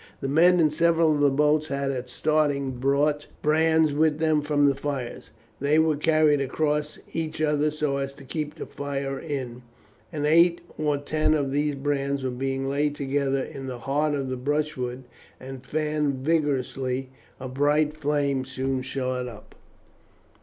[0.19, 4.65] The men in several of the boats had at starting brought brands with them from
[4.67, 5.29] the fires.
[5.59, 9.61] These were carried across each other so as to keep the fire in,
[10.11, 14.37] and eight or ten of these brands being laid together in the heart of the
[14.37, 15.03] brushwood
[15.39, 19.53] and fanned vigorously a bright flame soon shot up.